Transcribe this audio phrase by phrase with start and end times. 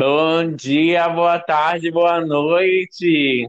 [0.00, 3.48] Bom dia, boa tarde, boa noite.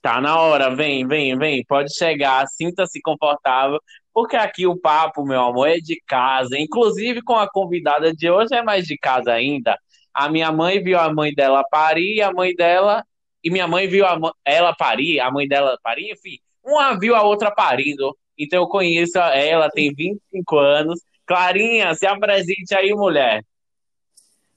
[0.00, 3.80] Tá na hora, vem, vem, vem, pode chegar, sinta-se confortável,
[4.12, 6.56] porque aqui o papo, meu amor, é de casa.
[6.56, 9.76] Inclusive com a convidada de hoje é mais de casa ainda.
[10.14, 13.04] A minha mãe viu a mãe dela parir, a mãe dela,
[13.42, 17.22] e minha mãe viu a, ela parir, a mãe dela parir, enfim, uma viu a
[17.24, 18.16] outra parindo.
[18.38, 21.00] Então eu conheço ela, tem 25 anos.
[21.26, 23.42] Clarinha, se apresente aí, mulher.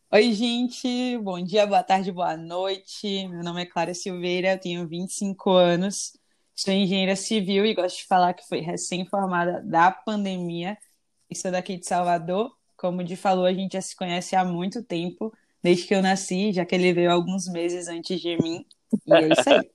[0.09, 3.27] Oi, gente, bom dia, boa tarde, boa noite.
[3.27, 6.17] Meu nome é Clara Silveira, eu tenho 25 anos,
[6.55, 10.77] sou engenheira civil e gosto de falar que fui recém-formada da pandemia
[11.29, 12.55] e sou daqui de Salvador.
[12.77, 16.01] Como o Di falou, a gente já se conhece há muito tempo, desde que eu
[16.01, 18.65] nasci, já que ele veio alguns meses antes de mim.
[19.05, 19.69] E é isso aí.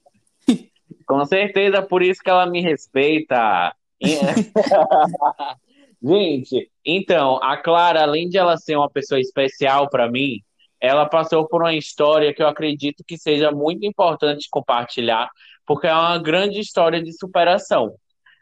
[1.05, 3.77] Com certeza, por isso que ela me respeita.
[6.03, 10.41] Gente, então, a Clara, além de ela ser uma pessoa especial para mim,
[10.81, 15.31] ela passou por uma história que eu acredito que seja muito importante compartilhar,
[15.65, 17.95] porque é uma grande história de superação.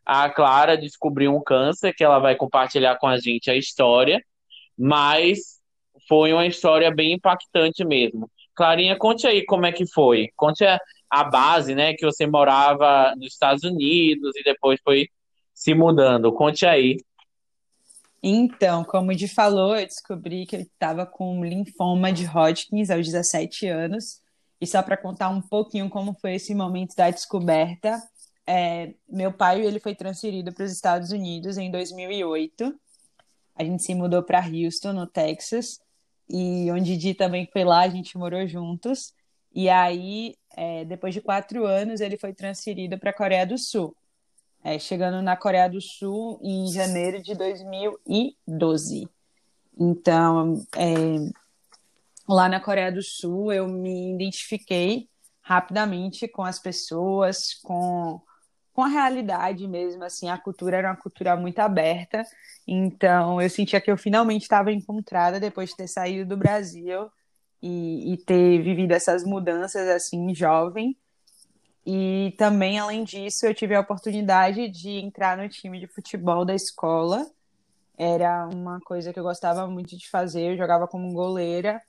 [0.06, 4.24] A Clara descobriu um câncer que ela vai compartilhar com a gente a história,
[4.76, 5.60] mas
[6.08, 8.30] foi uma história bem impactante mesmo.
[8.54, 10.28] Clarinha, conte aí como é que foi.
[10.34, 10.78] Conte a,
[11.10, 15.08] a base, né, que você morava nos Estados Unidos e depois foi
[15.54, 16.32] se mudando.
[16.32, 16.96] Conte aí.
[18.22, 23.06] Então, como o Di falou, eu descobri que eu estava com linfoma de Hodgkin aos
[23.06, 24.20] 17 anos.
[24.60, 27.98] E só para contar um pouquinho como foi esse momento da descoberta,
[28.46, 32.78] é, meu pai ele foi transferido para os Estados Unidos em 2008.
[33.56, 35.80] A gente se mudou para Houston, no Texas,
[36.28, 39.14] e onde Di também foi lá, a gente morou juntos.
[39.52, 43.96] E aí, é, depois de quatro anos, ele foi transferido para a Coreia do Sul
[44.62, 49.08] é, chegando na Coreia do Sul em janeiro de 2012.
[49.78, 51.30] Então, é,
[52.28, 55.09] lá na Coreia do Sul, eu me identifiquei
[55.41, 58.20] rapidamente com as pessoas, com,
[58.72, 60.04] com a realidade mesmo.
[60.04, 62.22] Assim, a cultura era uma cultura muito aberta.
[62.66, 67.10] Então, eu sentia que eu finalmente estava encontrada depois de ter saído do Brasil
[67.62, 70.97] e, e ter vivido essas mudanças assim, jovem.
[71.86, 76.54] E também, além disso, eu tive a oportunidade de entrar no time de futebol da
[76.54, 77.26] escola.
[77.98, 81.80] Era uma coisa que eu gostava muito de fazer, eu jogava como goleira.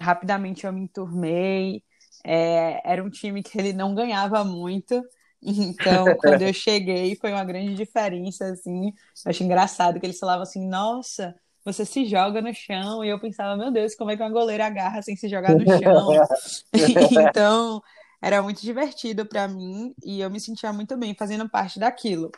[0.00, 1.82] Rapidamente eu me enturmei.
[2.24, 5.02] É, era um time que ele não ganhava muito.
[5.42, 8.88] Então, quando eu cheguei, foi uma grande diferença, assim.
[8.88, 11.34] Eu achei engraçado que eles falavam assim, nossa,
[11.64, 13.04] você se joga no chão.
[13.04, 15.66] E eu pensava, meu Deus, como é que uma goleira agarra sem se jogar no
[15.66, 16.08] chão?
[17.10, 17.82] Então,
[18.22, 22.30] era muito divertido para mim e eu me sentia muito bem fazendo parte daquilo.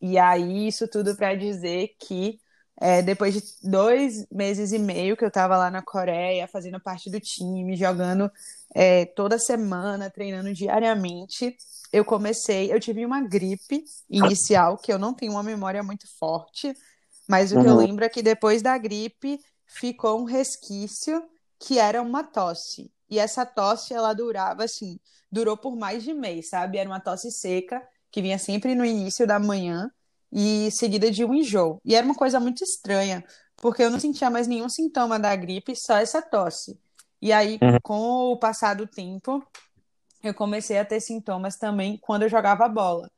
[0.00, 2.38] E aí, isso tudo para dizer que
[2.80, 7.10] é, depois de dois meses e meio que eu estava lá na Coreia, fazendo parte
[7.10, 8.30] do time, jogando
[8.74, 11.56] é, toda semana, treinando diariamente,
[11.92, 12.72] eu comecei.
[12.72, 16.74] Eu tive uma gripe inicial, que eu não tenho uma memória muito forte,
[17.28, 17.76] mas o que eu Uhum.
[17.76, 21.22] lembro é que depois da gripe ficou um resquício
[21.58, 22.90] que era uma tosse.
[23.12, 24.98] E essa tosse, ela durava assim,
[25.30, 26.78] durou por mais de mês, sabe?
[26.78, 29.90] Era uma tosse seca, que vinha sempre no início da manhã
[30.32, 31.78] e seguida de um enjoo.
[31.84, 33.22] E era uma coisa muito estranha,
[33.58, 36.80] porque eu não sentia mais nenhum sintoma da gripe, só essa tosse.
[37.20, 37.78] E aí, Uhum.
[37.82, 38.00] com
[38.32, 39.46] o passar do tempo,
[40.22, 43.10] eu comecei a ter sintomas também quando eu jogava bola.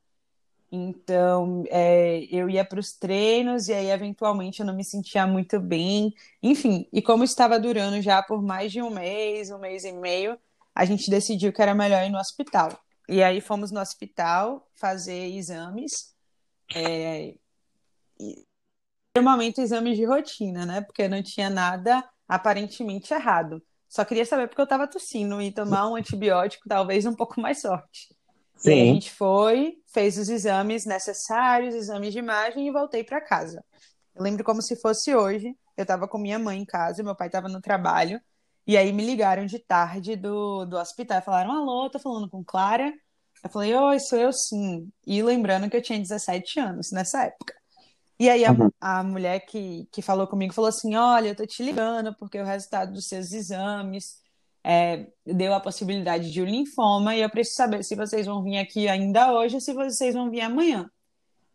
[0.75, 5.59] Então, é, eu ia para os treinos e aí, eventualmente, eu não me sentia muito
[5.59, 6.13] bem.
[6.43, 10.37] Enfim, e como estava durando já por mais de um mês, um mês e meio,
[10.73, 12.69] a gente decidiu que era melhor ir no hospital.
[13.07, 16.13] E aí fomos no hospital fazer exames.
[16.75, 17.35] É,
[18.19, 18.45] e,
[19.15, 20.81] normalmente exames de rotina, né?
[20.81, 23.63] Porque não tinha nada aparentemente errado.
[23.87, 27.61] Só queria saber porque eu estava tossindo e tomar um antibiótico, talvez um pouco mais
[28.57, 28.81] sorte.
[28.83, 28.93] E a Sim.
[28.93, 33.63] gente foi, fez os exames necessários, exames de imagem e voltei para casa.
[34.15, 35.55] Eu lembro como se fosse hoje.
[35.77, 38.19] Eu estava com minha mãe em casa, meu pai estava no trabalho.
[38.67, 41.21] E aí me ligaram de tarde do, do hospital.
[41.21, 42.93] Falaram, alô, tô falando com Clara.
[43.43, 44.91] Eu falei, oi, sou eu sim.
[45.05, 47.53] E lembrando que eu tinha 17 anos nessa época.
[48.19, 48.69] E aí a, Uhum.
[48.79, 52.45] a mulher que, que falou comigo falou assim, olha, eu tô te ligando porque o
[52.45, 54.17] resultado dos seus exames
[54.67, 58.57] é, deu a possibilidade de um linfoma e eu preciso saber se vocês vão vir
[58.57, 60.89] aqui ainda hoje ou se vocês vão vir amanhã.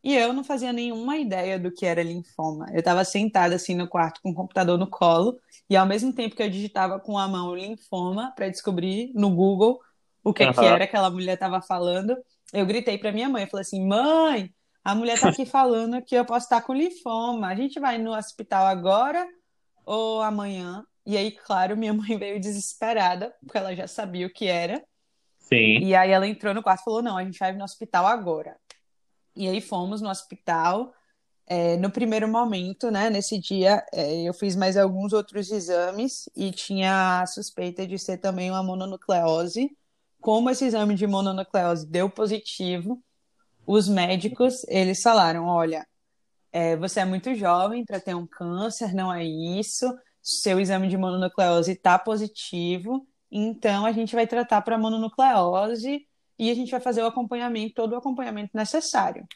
[0.02, 2.66] E eu não fazia nenhuma ideia do que era linfoma.
[2.70, 6.36] Eu estava sentada assim no quarto com o computador no colo e ao mesmo tempo
[6.36, 9.80] que eu digitava com a mão linfoma para descobrir no Google
[10.22, 10.68] o que que Aham.
[10.68, 12.16] era que aquela mulher estava falando,
[12.52, 14.54] eu gritei para minha mãe, eu falei assim: "Mãe,
[14.84, 17.48] a mulher está aqui falando que eu posso estar com linfoma.
[17.48, 19.26] A gente vai no hospital agora
[19.84, 24.46] ou amanhã?" E aí, claro, minha mãe veio desesperada, porque ela já sabia o que
[24.46, 24.80] era.
[25.40, 25.78] Sim.
[25.80, 28.56] E aí ela entrou no quarto e falou: não, a gente vai no hospital agora.
[29.34, 30.94] E aí fomos no hospital.
[31.48, 36.52] É, no primeiro momento, né, nesse dia, é, eu fiz mais alguns outros exames e
[36.52, 39.68] tinha a suspeita de ser também uma mononucleose.
[40.20, 43.02] Como esse exame de mononucleose deu positivo,
[43.66, 45.84] os médicos, eles falaram, olha,
[46.52, 49.92] é, você é muito jovem para ter um câncer, não é isso,
[50.22, 56.06] seu exame de mononucleose está positivo, então a gente vai tratar para mononucleose
[56.38, 59.26] e a gente vai fazer o acompanhamento, todo o acompanhamento necessário.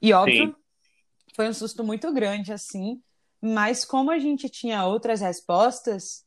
[0.00, 0.66] E óbvio, Sim
[1.36, 3.02] foi um susto muito grande, assim.
[3.40, 6.24] Mas como a gente tinha outras respostas,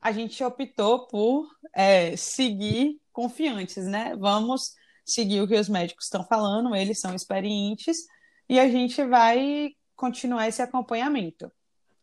[0.00, 4.16] a gente optou por é, seguir confiantes, né?
[4.16, 4.72] Vamos
[5.04, 7.98] seguir o que os médicos estão falando, eles são experientes,
[8.48, 11.52] e a gente vai continuar esse acompanhamento.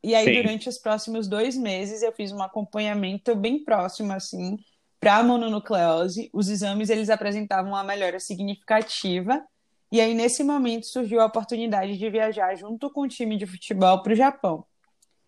[0.07, 0.41] E aí, Sim.
[0.41, 4.57] durante os próximos dois meses, eu fiz um acompanhamento bem próximo, assim,
[5.01, 6.29] para a mononucleose.
[6.31, 9.45] Os exames, eles apresentavam uma melhora significativa,
[9.91, 14.01] e aí, nesse momento, surgiu a oportunidade de viajar junto com o time de futebol
[14.01, 14.65] para o Japão.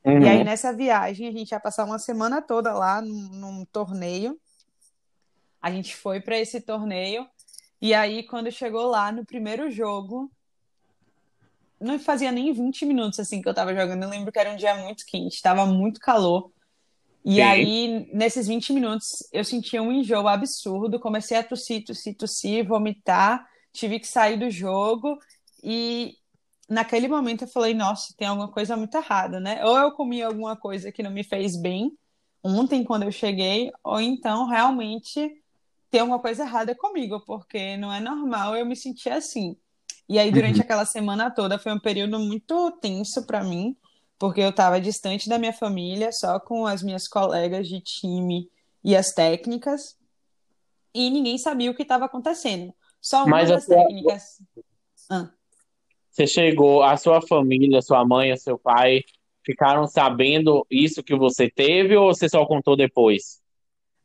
[0.05, 0.21] Uhum.
[0.21, 4.39] E aí, nessa viagem, a gente ia passar uma semana toda lá num, num torneio.
[5.61, 7.27] A gente foi para esse torneio.
[7.81, 10.31] E aí, quando chegou lá no primeiro jogo,
[11.79, 14.03] não fazia nem 20 minutos assim que eu estava jogando.
[14.03, 16.51] Eu lembro que era um dia muito quente, estava muito calor.
[17.25, 17.41] E Sim.
[17.41, 20.99] aí, nesses 20 minutos, eu sentia um enjoo absurdo.
[20.99, 25.17] Comecei a tossir, tossir, tossir, vomitar tive que sair do jogo
[25.63, 26.15] e
[26.67, 29.63] naquele momento eu falei, nossa, tem alguma coisa muito errada, né?
[29.65, 31.91] Ou eu comi alguma coisa que não me fez bem
[32.43, 35.29] ontem quando eu cheguei, ou então realmente
[35.89, 39.57] tem alguma coisa errada comigo, porque não é normal eu me sentir assim.
[40.09, 40.63] E aí durante uhum.
[40.63, 43.77] aquela semana toda foi um período muito tenso para mim,
[44.17, 48.49] porque eu estava distante da minha família, só com as minhas colegas de time
[48.83, 49.95] e as técnicas,
[50.93, 52.73] e ninguém sabia o que estava acontecendo.
[52.99, 53.75] Só uma Mas das sua...
[53.75, 54.23] técnicas.
[55.09, 55.29] Ah.
[56.09, 59.03] Você chegou, a sua família, sua mãe, seu pai,
[59.45, 63.41] ficaram sabendo isso que você teve ou você só contou depois?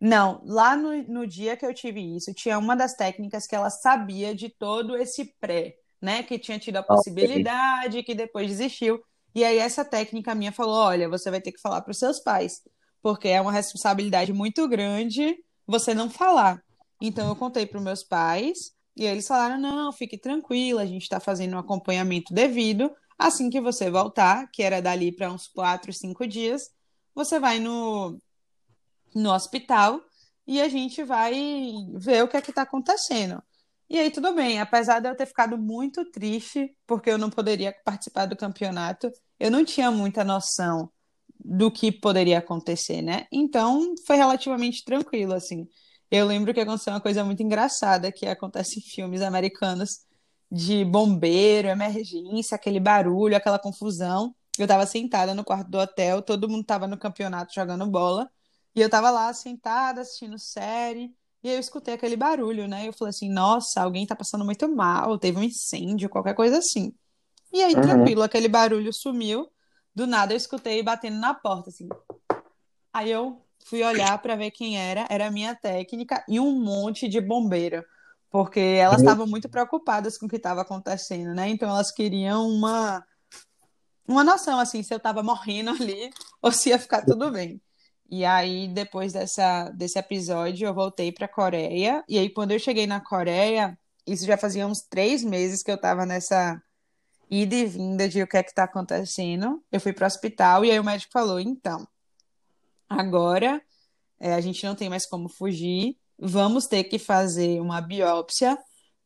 [0.01, 3.71] Não, lá no, no dia que eu tive isso, tinha uma das técnicas que ela
[3.71, 6.23] sabia de todo esse pré, né?
[6.23, 9.03] Que tinha tido a possibilidade, que depois desistiu.
[9.35, 12.21] E aí essa técnica minha falou: olha, você vai ter que falar para os seus
[12.21, 12.63] pais,
[13.03, 15.37] porque é uma responsabilidade muito grande
[15.67, 16.63] você não falar.
[17.01, 21.03] Então eu contei para os meus pais, e eles falaram: não, fique tranquila, a gente
[21.03, 22.95] está fazendo um acompanhamento devido.
[23.19, 26.71] Assim que você voltar, que era dali para uns quatro, cinco dias,
[27.15, 28.19] você vai no,
[29.15, 30.01] no hospital
[30.47, 31.33] e a gente vai
[31.95, 33.43] ver o que é que está acontecendo.
[33.89, 37.75] E aí, tudo bem, apesar de eu ter ficado muito triste, porque eu não poderia
[37.85, 40.91] participar do campeonato, eu não tinha muita noção
[41.45, 43.27] do que poderia acontecer, né?
[43.31, 45.69] Então, foi relativamente tranquilo, assim.
[46.11, 50.01] Eu lembro que aconteceu uma coisa muito engraçada que acontece em filmes americanos
[50.51, 54.35] de bombeiro, emergência, aquele barulho, aquela confusão.
[54.59, 58.31] Eu estava sentada no quarto do hotel, todo mundo estava no campeonato jogando bola,
[58.75, 61.13] e eu estava lá sentada assistindo série,
[61.45, 62.89] e eu escutei aquele barulho, né?
[62.89, 66.93] Eu falei assim: "Nossa, alguém está passando muito mal, teve um incêndio, qualquer coisa assim".
[67.53, 67.83] E aí, uhum.
[67.83, 69.49] tranquilo, aquele barulho sumiu.
[69.95, 71.89] Do nada eu escutei batendo na porta assim.
[72.93, 77.09] Aí eu fui olhar para ver quem era, era a minha técnica e um monte
[77.09, 77.85] de bombeiro,
[78.31, 79.05] porque elas uhum.
[79.05, 81.49] estavam muito preocupadas com o que estava acontecendo, né?
[81.49, 83.05] Então elas queriam uma
[84.07, 86.11] uma noção assim, se eu estava morrendo ali
[86.43, 87.61] ou se ia ficar tudo bem.
[88.19, 92.59] E aí depois dessa desse episódio eu voltei para a Coreia e aí quando eu
[92.59, 96.61] cheguei na Coreia, isso já fazia uns três meses que eu estava nessa
[97.31, 99.63] ida e vinda de o que é que está acontecendo.
[99.73, 101.87] Eu fui para o hospital e aí o médico falou, então
[102.89, 103.61] Agora,
[104.21, 108.57] é, a gente não tem mais como fugir, vamos ter que fazer uma biópsia,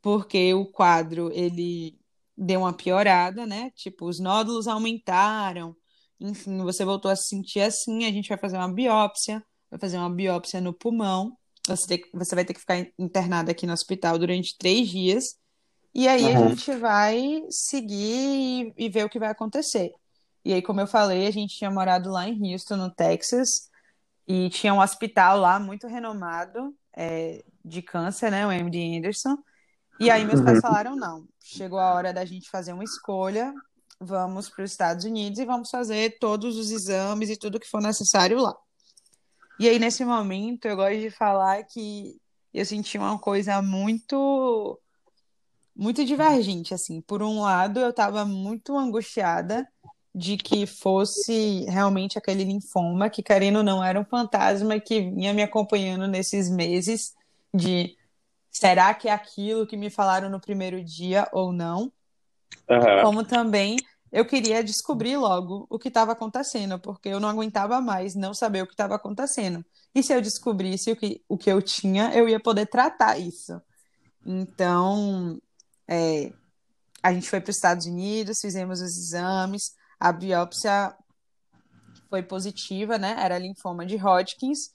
[0.03, 1.99] porque o quadro ele
[2.37, 3.71] deu uma piorada, né?
[3.75, 5.75] Tipo, os nódulos aumentaram,
[6.21, 9.99] enfim, você voltou a se sentir assim, a gente vai fazer uma biópsia, vai fazer
[9.99, 14.57] uma biópsia no pulmão, você, você vai ter que ficar internado aqui no hospital durante
[14.59, 15.37] três dias,
[15.95, 16.47] e aí uhum.
[16.47, 19.93] a gente vai seguir e, e ver o que vai acontecer.
[20.45, 23.69] E aí, como eu falei, a gente tinha morado lá em Houston, no Texas,
[24.27, 28.47] e tinha um hospital lá muito renomado é, de câncer, né?
[28.47, 29.37] O MD Anderson.
[29.99, 30.63] E aí meus pais uhum.
[30.63, 33.53] falaram: não, chegou a hora da gente fazer uma escolha,
[34.01, 37.81] vamos para os Estados Unidos e vamos fazer todos os exames e tudo que for
[37.81, 38.57] necessário lá.
[39.59, 42.17] E aí, nesse momento, eu gosto de falar que
[42.55, 44.81] eu senti uma coisa muito
[45.75, 47.01] muito divergente, assim.
[47.01, 49.67] Por um lado, eu estava muito angustiada
[50.15, 55.33] de que fosse realmente aquele linfoma, que querendo ou não era um fantasma que vinha
[55.33, 57.15] me acompanhando nesses meses
[57.55, 57.97] de
[58.51, 61.93] será que é aquilo que me falaram no primeiro dia ou não?
[62.69, 63.03] Uhum.
[63.03, 63.77] Como também
[64.11, 68.63] eu queria descobrir logo o que estava acontecendo, porque eu não aguentava mais não saber
[68.63, 69.65] o que estava acontecendo.
[69.95, 73.61] E se eu descobrisse o que, o que eu tinha, eu ia poder tratar isso.
[74.25, 75.41] Então,
[75.87, 76.33] é,
[77.03, 80.95] a gente foi para os Estados Unidos, fizemos os exames, a biópsia
[82.09, 83.17] foi positiva, né?
[83.19, 84.71] Era linfoma de Hodgkins.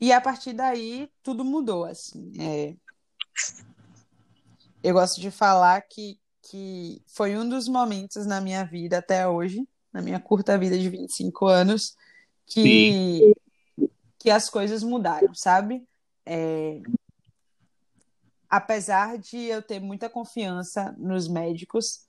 [0.00, 2.32] E a partir daí, tudo mudou, assim.
[2.40, 2.76] É...
[4.82, 6.18] Eu gosto de falar que
[6.50, 10.88] que foi um dos momentos na minha vida até hoje, na minha curta vida de
[10.88, 11.96] 25 anos,
[12.46, 13.34] que,
[14.18, 15.86] que as coisas mudaram, sabe?
[16.24, 16.80] É...
[18.48, 22.06] Apesar de eu ter muita confiança nos médicos,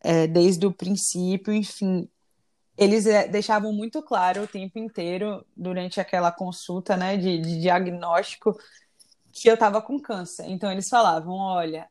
[0.00, 2.08] é, desde o princípio, enfim,
[2.78, 8.58] eles é, deixavam muito claro o tempo inteiro, durante aquela consulta né, de, de diagnóstico,
[9.32, 10.46] que eu estava com câncer.
[10.48, 11.86] Então, eles falavam: olha,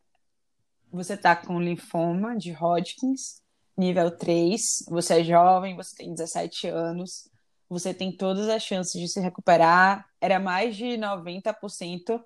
[0.92, 3.42] você está com linfoma de Hodgkins,
[3.78, 7.30] nível 3, você é jovem, você tem 17 anos,
[7.70, 12.24] você tem todas as chances de se recuperar, era mais de 90%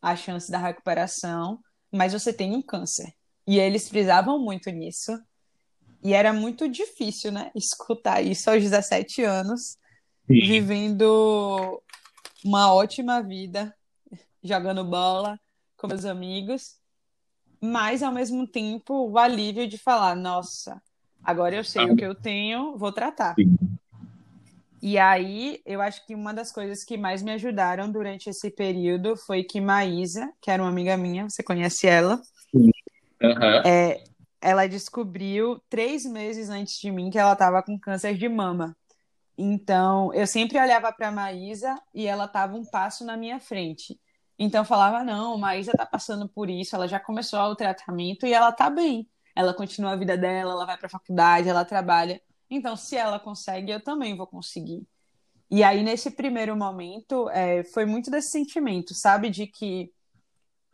[0.00, 1.60] a chance da recuperação,
[1.92, 3.12] mas você tem um câncer.
[3.46, 5.12] E eles frisavam muito nisso.
[6.02, 7.50] E era muito difícil, né?
[7.54, 9.76] Escutar isso aos 17 anos,
[10.26, 10.40] Sim.
[10.40, 11.82] vivendo
[12.44, 13.74] uma ótima vida,
[14.42, 15.38] jogando bola
[15.76, 16.78] com meus amigos
[17.66, 20.80] mas ao mesmo tempo o alívio de falar, nossa,
[21.22, 21.92] agora eu sei ah.
[21.92, 23.34] o que eu tenho, vou tratar.
[23.34, 23.56] Sim.
[24.80, 29.16] E aí, eu acho que uma das coisas que mais me ajudaram durante esse período
[29.16, 32.20] foi que Maísa, que era uma amiga minha, você conhece ela,
[32.54, 32.70] uhum.
[33.64, 34.04] é,
[34.40, 38.76] ela descobriu três meses antes de mim que ela estava com câncer de mama.
[39.36, 43.98] Então, eu sempre olhava para Maísa e ela estava um passo na minha frente.
[44.38, 48.52] Então falava, não, Maísa tá passando por isso, ela já começou o tratamento e ela
[48.52, 49.08] tá bem.
[49.34, 52.20] Ela continua a vida dela, ela vai pra faculdade, ela trabalha.
[52.48, 54.86] Então, se ela consegue, eu também vou conseguir.
[55.50, 59.30] E aí, nesse primeiro momento, é, foi muito desse sentimento, sabe?
[59.30, 59.92] De que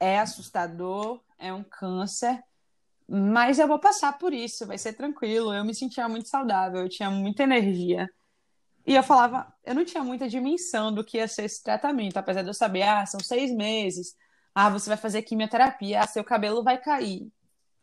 [0.01, 2.43] é assustador, é um câncer,
[3.09, 5.53] mas eu vou passar por isso, vai ser tranquilo.
[5.53, 8.09] Eu me sentia muito saudável, eu tinha muita energia.
[8.87, 12.43] E eu falava, eu não tinha muita dimensão do que ia ser esse tratamento, apesar
[12.43, 14.17] de eu saber, ah, são seis meses,
[14.55, 17.31] ah, você vai fazer quimioterapia, ah, seu cabelo vai cair.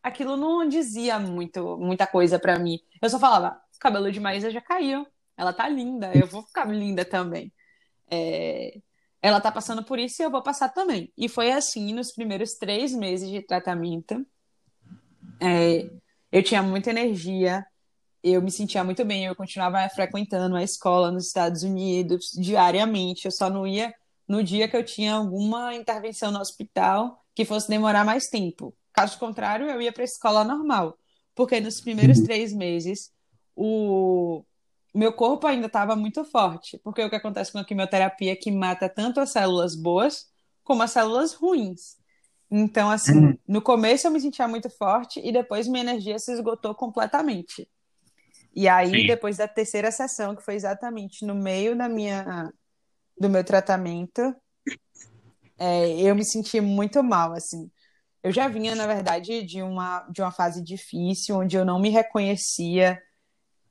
[0.03, 2.79] Aquilo não dizia muito, muita coisa para mim.
[3.01, 7.05] Eu só falava, cabelo de Maísa já caiu, ela tá linda, eu vou ficar linda
[7.05, 7.51] também.
[8.11, 8.77] É...
[9.21, 11.11] Ela tá passando por isso e eu vou passar também.
[11.17, 14.25] E foi assim nos primeiros três meses de tratamento.
[15.41, 15.89] É...
[16.31, 17.65] Eu tinha muita energia,
[18.23, 23.31] eu me sentia muito bem, eu continuava frequentando a escola nos Estados Unidos diariamente, eu
[23.31, 23.93] só não ia
[24.27, 28.75] no dia que eu tinha alguma intervenção no hospital que fosse demorar mais tempo.
[28.93, 30.97] Caso contrário, eu ia para a escola normal,
[31.33, 32.25] porque nos primeiros uhum.
[32.25, 33.11] três meses
[33.55, 34.43] o
[34.93, 38.51] meu corpo ainda estava muito forte, porque o que acontece com a quimioterapia é que
[38.51, 40.27] mata tanto as células boas
[40.63, 41.97] como as células ruins.
[42.51, 43.37] Então, assim, uhum.
[43.47, 47.69] no começo eu me sentia muito forte e depois minha energia se esgotou completamente.
[48.59, 49.07] E aí, Sim.
[49.07, 52.51] depois da terceira sessão, que foi exatamente no meio da minha,
[53.17, 54.35] do meu tratamento,
[55.57, 57.71] é, eu me senti muito mal, assim.
[58.21, 61.89] Eu já vinha, na verdade, de uma, de uma fase difícil, onde eu não me
[61.89, 63.01] reconhecia,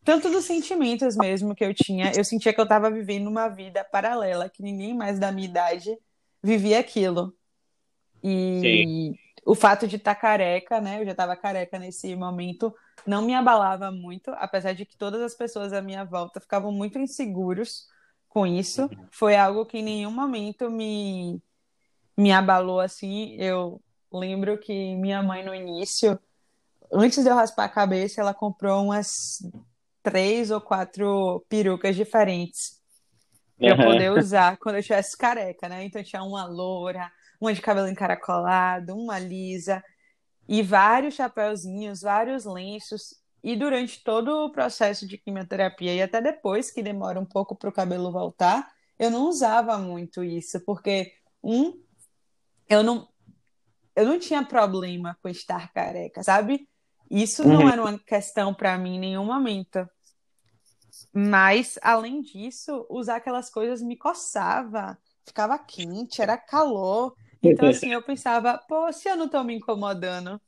[0.02, 2.10] tanto dos sentimentos mesmo que eu tinha.
[2.16, 5.98] Eu sentia que eu estava vivendo uma vida paralela, que ninguém mais da minha idade
[6.42, 7.36] vivia aquilo.
[8.24, 9.18] E Sim.
[9.48, 11.00] O fato de estar tá careca, né?
[11.00, 12.74] Eu já estava careca nesse momento,
[13.06, 16.98] não me abalava muito, apesar de que todas as pessoas à minha volta ficavam muito
[16.98, 17.86] inseguros
[18.28, 18.82] com isso.
[18.82, 19.06] Uhum.
[19.10, 21.42] Foi algo que em nenhum momento me,
[22.14, 23.36] me abalou assim.
[23.36, 23.80] Eu
[24.12, 26.20] lembro que minha mãe, no início,
[26.92, 29.38] antes de eu raspar a cabeça, ela comprou umas
[30.02, 32.82] três ou quatro perucas diferentes
[33.58, 35.84] para eu poder usar quando eu tivesse careca, né?
[35.84, 39.82] Então tinha uma loura, uma de cabelo encaracolado, uma lisa
[40.48, 43.14] e vários chapéuzinhos, vários lenços.
[43.42, 47.68] E durante todo o processo de quimioterapia e até depois, que demora um pouco para
[47.68, 48.68] o cabelo voltar,
[48.98, 51.80] eu não usava muito isso, porque, um,
[52.68, 53.08] eu não,
[53.94, 56.68] eu não tinha problema com estar careca, sabe?
[57.10, 57.68] Isso não uhum.
[57.68, 59.88] era uma questão para mim em nenhum momento.
[61.12, 67.14] Mas, além disso, usar aquelas coisas me coçava, ficava quente, era calor.
[67.42, 70.40] Então, assim, eu pensava, pô, se eu não tô me incomodando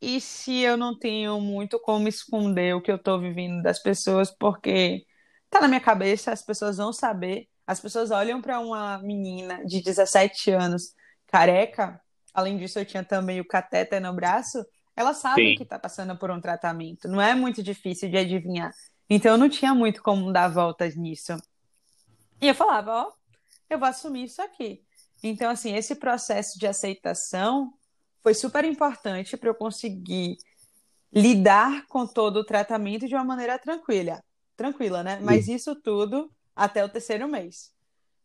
[0.00, 4.30] e se eu não tenho muito como esconder o que eu tô vivendo das pessoas,
[4.30, 5.04] porque
[5.50, 7.46] tá na minha cabeça, as pessoas vão saber.
[7.66, 10.94] As pessoas olham para uma menina de 17 anos
[11.26, 12.00] careca,
[12.34, 14.64] além disso eu tinha também o catéter no braço,
[14.96, 15.54] ela sabe Sim.
[15.54, 18.72] que tá passando por um tratamento, não é muito difícil de adivinhar.
[19.08, 21.36] Então eu não tinha muito como dar voltas nisso.
[22.40, 23.12] E eu falava, ó,
[23.68, 24.82] eu vou assumir isso aqui.
[25.22, 27.72] Então, assim, esse processo de aceitação
[28.22, 30.36] foi super importante para eu conseguir
[31.12, 34.22] lidar com todo o tratamento de uma maneira tranquila.
[34.56, 35.18] Tranquila, né?
[35.22, 37.72] Mas isso tudo até o terceiro mês.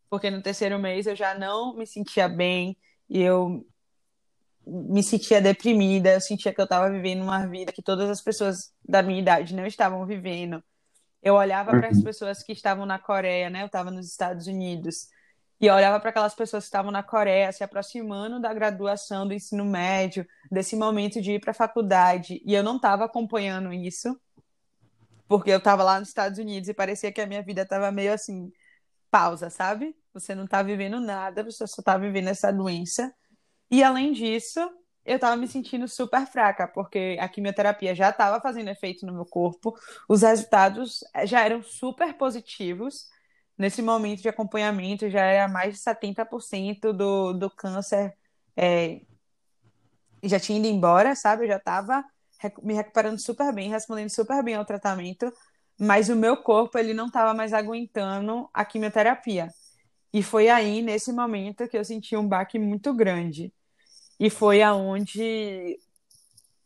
[0.10, 2.78] Porque no terceiro mês eu já não me sentia bem,
[3.10, 3.66] e eu
[4.66, 8.74] me sentia deprimida, eu sentia que eu estava vivendo uma vida que todas as pessoas
[8.84, 10.64] da minha idade não estavam vivendo.
[11.22, 11.80] Eu olhava uhum.
[11.80, 13.62] para as pessoas que estavam na Coreia, né?
[13.62, 15.08] Eu estava nos Estados Unidos.
[15.60, 19.34] E eu olhava para aquelas pessoas que estavam na Coreia, se aproximando da graduação do
[19.34, 22.42] ensino médio, desse momento de ir para a faculdade.
[22.46, 24.20] E eu não estava acompanhando isso,
[25.28, 28.14] porque eu estava lá nos Estados Unidos e parecia que a minha vida estava meio
[28.14, 28.52] assim,
[29.10, 29.96] pausa, sabe?
[30.14, 33.14] Você não está vivendo nada, você só está vivendo essa doença.
[33.72, 34.60] E além disso,
[35.06, 39.26] eu estava me sentindo super fraca, porque a quimioterapia já estava fazendo efeito no meu
[39.26, 39.74] corpo,
[40.10, 43.08] os resultados já eram super positivos
[43.58, 48.14] nesse momento de acompanhamento já era mais de 70% do, do câncer
[48.56, 49.02] é,
[50.24, 51.44] já tinha ido embora, sabe?
[51.44, 52.04] Eu já estava
[52.62, 55.32] me recuperando super bem, respondendo super bem ao tratamento,
[55.80, 59.50] mas o meu corpo ele não estava mais aguentando a quimioterapia.
[60.14, 63.54] E foi aí, nesse momento, que eu senti um baque muito grande.
[64.20, 65.78] E foi aonde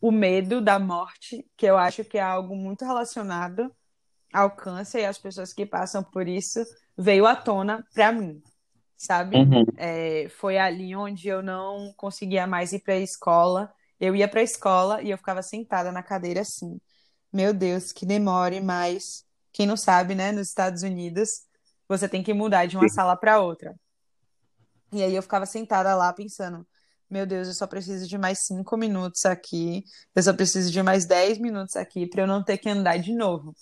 [0.00, 3.74] o medo da morte, que eu acho que é algo muito relacionado
[4.50, 6.60] câncer e às pessoas que passam por isso,
[6.96, 8.42] veio à tona para mim,
[8.96, 9.36] sabe?
[9.36, 9.64] Uhum.
[9.76, 13.72] É, foi ali onde eu não conseguia mais ir para a escola.
[13.98, 16.80] Eu ia para a escola e eu ficava sentada na cadeira assim.
[17.32, 20.32] Meu Deus, que demore, mas quem não sabe, né?
[20.32, 21.42] Nos Estados Unidos,
[21.88, 22.94] você tem que mudar de uma Sim.
[22.94, 23.74] sala para outra.
[24.92, 26.66] E aí eu ficava sentada lá pensando:
[27.08, 31.06] meu Deus, eu só preciso de mais cinco minutos aqui, eu só preciso de mais
[31.06, 33.54] dez minutos aqui para eu não ter que andar de novo.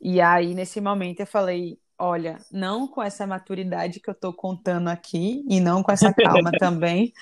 [0.00, 4.88] E aí, nesse momento, eu falei: olha, não com essa maturidade que eu estou contando
[4.88, 7.12] aqui e não com essa calma também.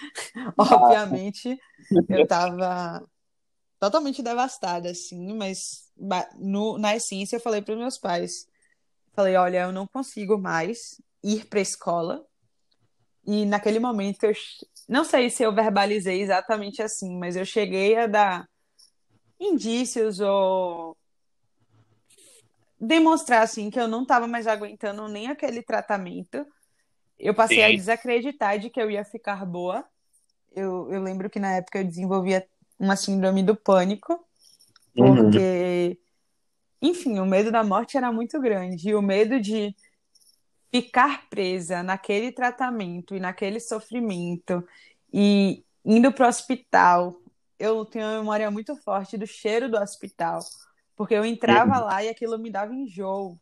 [0.56, 1.58] Obviamente,
[2.08, 3.04] eu estava
[3.80, 5.90] totalmente devastada, assim, mas
[6.36, 8.46] no, na essência eu falei para os meus pais,
[9.12, 12.24] falei, olha, eu não consigo mais ir para a escola.
[13.26, 14.32] E naquele momento eu
[14.88, 18.48] não sei se eu verbalizei exatamente assim, mas eu cheguei a dar
[19.38, 20.96] indícios ou
[22.80, 26.46] demonstrar assim que eu não estava mais aguentando nem aquele tratamento.
[27.18, 27.62] Eu passei Sim.
[27.64, 29.84] a desacreditar de que eu ia ficar boa.
[30.54, 32.46] Eu, eu lembro que na época eu desenvolvia
[32.78, 34.24] uma síndrome do pânico,
[34.96, 35.16] uhum.
[35.16, 35.98] porque,
[36.80, 36.90] uhum.
[36.90, 38.88] enfim, o medo da morte era muito grande.
[38.88, 39.74] E o medo de
[40.70, 44.64] ficar presa naquele tratamento e naquele sofrimento
[45.12, 47.20] e indo para o hospital.
[47.58, 50.40] Eu tenho uma memória muito forte do cheiro do hospital
[50.98, 51.84] porque eu entrava uhum.
[51.84, 53.38] lá e aquilo me dava enjoo.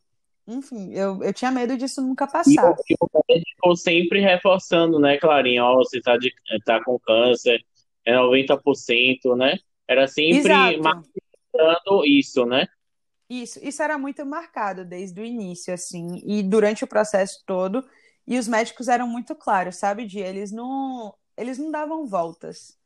[0.47, 2.75] Enfim, eu, eu tinha medo disso nunca passar.
[2.87, 5.65] E o médico sempre reforçando, né, Clarinha?
[5.65, 6.31] Ó, você tá, de,
[6.63, 7.65] tá com câncer,
[8.05, 9.57] é 90%, né?
[9.87, 12.67] Era sempre marcando isso, né?
[13.27, 17.83] Isso, isso era muito marcado desde o início, assim, e durante o processo todo.
[18.25, 22.76] E os médicos eram muito claros, sabe, de eles não, eles não davam voltas.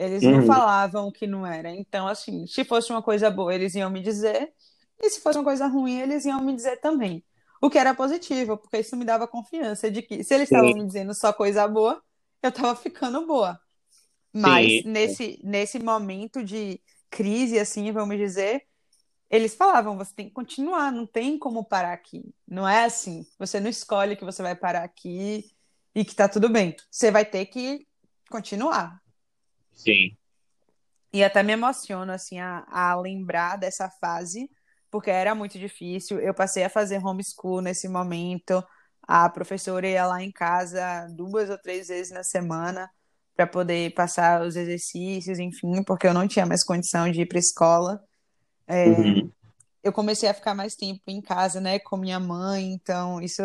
[0.00, 0.38] Eles uhum.
[0.38, 1.70] não falavam o que não era.
[1.70, 4.50] Então, assim, se fosse uma coisa boa, eles iam me dizer.
[4.98, 7.22] E se fosse uma coisa ruim, eles iam me dizer também.
[7.60, 10.86] O que era positivo, porque isso me dava confiança de que se eles estavam me
[10.86, 12.02] dizendo só coisa boa,
[12.42, 13.60] eu estava ficando boa.
[14.32, 18.62] Mas nesse, nesse momento de crise, assim, vamos dizer,
[19.28, 22.24] eles falavam: você tem que continuar, não tem como parar aqui.
[22.48, 23.26] Não é assim.
[23.38, 25.44] Você não escolhe que você vai parar aqui
[25.94, 26.74] e que tá tudo bem.
[26.90, 27.86] Você vai ter que
[28.30, 28.99] continuar.
[29.82, 30.16] Sim.
[31.12, 34.48] E até me emociono, assim, a, a lembrar dessa fase,
[34.90, 36.20] porque era muito difícil.
[36.20, 38.62] Eu passei a fazer homeschool nesse momento.
[39.02, 42.88] A professora ia lá em casa duas ou três vezes na semana
[43.34, 47.38] para poder passar os exercícios, enfim, porque eu não tinha mais condição de ir para
[47.38, 48.00] escola.
[48.66, 49.32] É, uhum.
[49.82, 53.42] Eu comecei a ficar mais tempo em casa, né, com minha mãe, então isso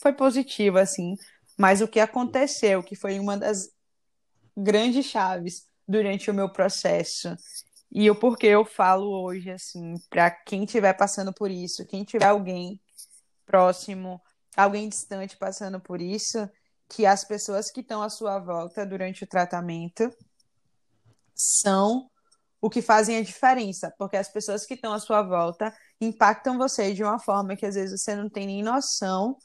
[0.00, 1.16] foi positivo, assim.
[1.58, 3.68] Mas o que aconteceu, que foi uma das
[4.56, 7.36] grandes chaves, durante o meu processo.
[7.90, 12.26] E o porquê eu falo hoje, assim, para quem estiver passando por isso, quem tiver
[12.26, 12.80] alguém
[13.44, 14.20] próximo,
[14.56, 16.48] alguém distante passando por isso,
[16.88, 20.10] que as pessoas que estão à sua volta durante o tratamento
[21.34, 22.10] são
[22.60, 26.94] o que fazem a diferença, porque as pessoas que estão à sua volta impactam você
[26.94, 29.36] de uma forma que às vezes você não tem nem noção,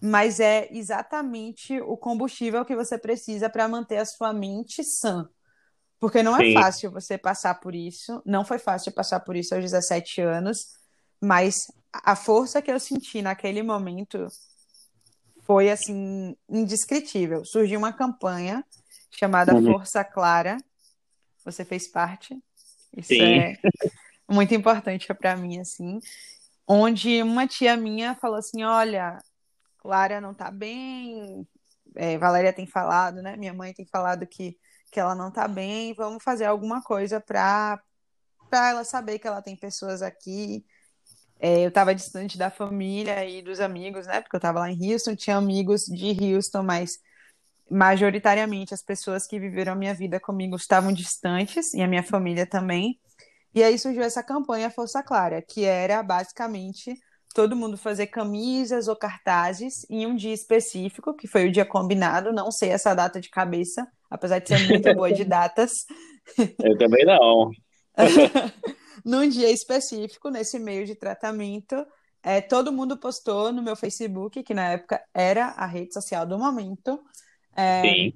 [0.00, 5.28] mas é exatamente o combustível que você precisa para manter a sua mente sã.
[6.00, 6.54] Porque não é Sim.
[6.54, 10.58] fácil você passar por isso, não foi fácil passar por isso aos 17 anos,
[11.20, 14.28] mas a força que eu senti naquele momento
[15.40, 17.44] foi assim indescritível.
[17.44, 18.64] Surgiu uma campanha
[19.10, 19.72] chamada uhum.
[19.72, 20.58] Força Clara.
[21.44, 22.38] Você fez parte?
[22.96, 23.38] Isso Sim.
[23.38, 23.58] é
[24.28, 25.98] muito importante para mim, assim.
[26.66, 29.18] Onde uma tia minha falou assim: olha,
[29.78, 31.48] Clara não tá bem,
[31.94, 33.36] é, Valéria tem falado, né?
[33.36, 34.56] Minha mãe tem falado que,
[34.90, 37.80] que ela não tá bem, vamos fazer alguma coisa para
[38.52, 40.64] ela saber que ela tem pessoas aqui.
[41.40, 44.20] É, eu estava distante da família e dos amigos, né?
[44.20, 46.98] Porque eu estava lá em Houston, tinha amigos de Houston, mas
[47.70, 52.46] majoritariamente as pessoas que viveram a minha vida comigo estavam distantes e a minha família
[52.46, 52.98] também.
[53.54, 56.98] E aí surgiu essa campanha Força Clara, que era basicamente
[57.34, 62.32] todo mundo fazer camisas ou cartazes em um dia específico, que foi o dia combinado,
[62.32, 65.84] não sei essa data de cabeça, apesar de ser muito boa de datas.
[66.62, 67.50] Eu também não.
[69.04, 71.74] Num dia específico, nesse meio de tratamento,
[72.22, 76.38] é, todo mundo postou no meu Facebook, que na época era a rede social do
[76.38, 77.00] momento,
[77.58, 78.12] é, Sim.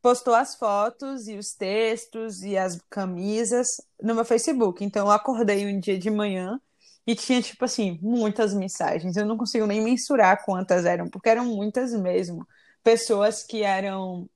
[0.00, 3.68] Postou as fotos e os textos e as camisas
[4.00, 4.84] no meu Facebook.
[4.84, 6.60] Então eu acordei um dia de manhã
[7.06, 9.16] e tinha, tipo assim, muitas mensagens.
[9.16, 12.46] Eu não consigo nem mensurar quantas eram, porque eram muitas mesmo.
[12.82, 14.28] Pessoas que eram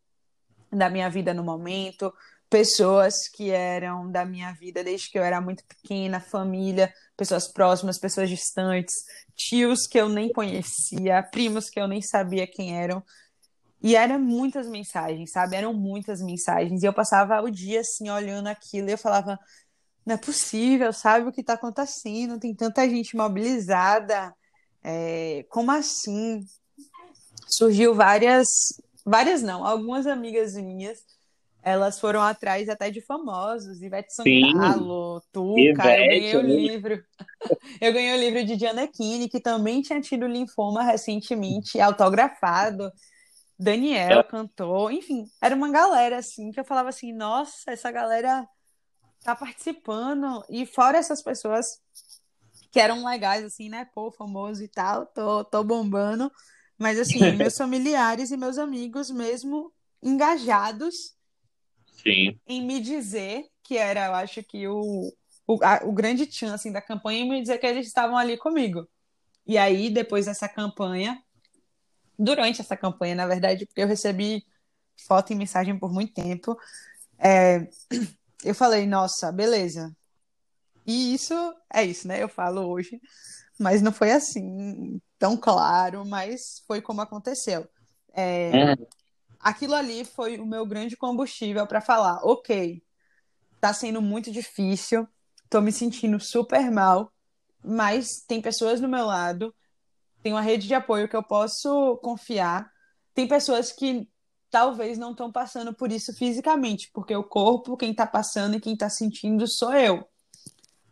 [0.70, 2.12] da minha vida no momento,
[2.50, 7.98] pessoas que eram da minha vida desde que eu era muito pequena, família, pessoas próximas,
[7.98, 8.94] pessoas distantes,
[9.35, 13.02] tios que eu nem conhecia, primos que eu nem sabia quem eram.
[13.83, 15.57] E eram muitas mensagens, sabe?
[15.57, 16.83] Eram muitas mensagens.
[16.83, 19.38] E eu passava o dia assim, olhando aquilo, e eu falava:
[20.04, 22.40] não é possível, sabe o que está acontecendo?
[22.40, 24.35] Tem tanta gente mobilizada.
[24.83, 26.44] É, como assim?
[27.46, 28.48] Surgiu várias,
[29.09, 31.05] várias não, algumas amigas minhas,
[31.62, 37.05] elas foram atrás até de famosos, Ivete Sangalo, Tuca, eu ganhei o livro.
[37.81, 42.92] eu ganhei o livro de Diana Kine, que também tinha tido linfoma recentemente, autografado.
[43.59, 48.47] Daniel cantou, enfim, era uma galera assim que eu falava assim, nossa, essa galera
[49.25, 51.81] tá participando e fora essas pessoas
[52.71, 56.31] que eram legais assim, né, pô, famoso e tal, tô, tô bombando,
[56.79, 61.17] mas assim, meus familiares e meus amigos mesmo engajados
[62.03, 62.38] Sim.
[62.47, 65.12] em me dizer que era, eu acho que o,
[65.47, 68.37] o, a, o grande chance assim, da campanha em me dizer que eles estavam ali
[68.37, 68.88] comigo.
[69.47, 71.23] E aí, depois dessa campanha,
[72.19, 74.45] durante essa campanha, na verdade, porque eu recebi
[75.07, 76.59] foto e mensagem por muito tempo.
[77.19, 77.69] É,
[78.45, 79.95] eu falei, nossa, beleza.
[80.87, 81.35] E isso
[81.73, 82.23] é isso, né?
[82.23, 83.01] Eu falo hoje,
[83.59, 87.68] mas não foi assim tão claro, mas foi como aconteceu.
[88.12, 88.77] É, é.
[89.40, 92.83] Aquilo ali foi o meu grande combustível para falar, ok,
[93.61, 95.07] tá sendo muito difícil,
[95.49, 97.12] tô me sentindo super mal,
[97.64, 99.55] mas tem pessoas do meu lado
[100.23, 102.71] tem uma rede de apoio que eu posso confiar.
[103.14, 104.09] Tem pessoas que
[104.51, 108.73] talvez não estão passando por isso fisicamente, porque o corpo, quem está passando e quem
[108.73, 110.07] está sentindo sou eu.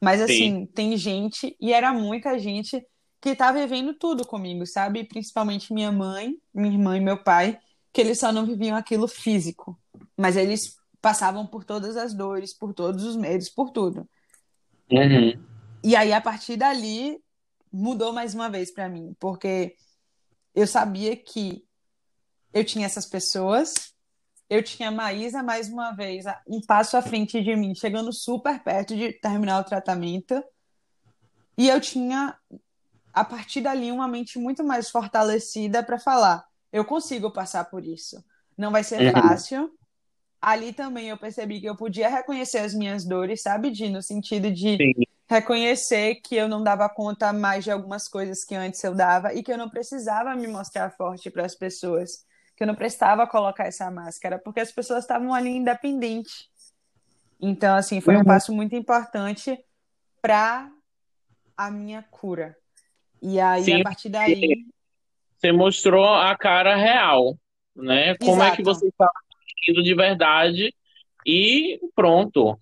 [0.01, 0.67] Mas assim, Sim.
[0.67, 2.85] tem gente, e era muita gente,
[3.21, 5.05] que está vivendo tudo comigo, sabe?
[5.05, 7.59] Principalmente minha mãe, minha irmã e meu pai,
[7.93, 9.79] que eles só não viviam aquilo físico,
[10.17, 14.09] mas eles passavam por todas as dores, por todos os medos, por tudo.
[14.91, 15.43] Uhum.
[15.83, 17.19] E aí, a partir dali,
[17.73, 19.75] mudou mais uma vez para mim, porque
[20.55, 21.65] eu sabia que
[22.53, 23.95] eu tinha essas pessoas,
[24.49, 28.63] eu tinha a Maísa mais uma vez um passo à frente de mim, chegando super
[28.63, 30.43] perto de terminar o tratamento,
[31.59, 32.37] e eu tinha
[33.13, 38.23] a partir dali uma mente muito mais fortalecida para falar, eu consigo passar por isso.
[38.57, 39.23] Não vai ser uhum.
[39.23, 39.71] fácil.
[40.41, 43.89] Ali também eu percebi que eu podia reconhecer as minhas dores, sabe, Di?
[43.89, 48.55] No sentido de Sim reconhecer que eu não dava conta mais de algumas coisas que
[48.55, 52.25] antes eu dava e que eu não precisava me mostrar forte para as pessoas,
[52.57, 56.49] que eu não precisava colocar essa máscara, porque as pessoas estavam ali independentes.
[57.41, 58.25] Então, assim, foi um uhum.
[58.25, 59.63] passo muito importante
[60.23, 60.71] para
[61.57, 62.57] a minha cura.
[63.21, 64.65] E aí, Sim, a partir daí.
[65.37, 67.39] Você mostrou a cara real,
[67.75, 68.17] né?
[68.17, 68.53] Como Exato.
[68.53, 69.11] é que você está
[69.69, 70.75] indo de verdade
[71.27, 72.59] e pronto.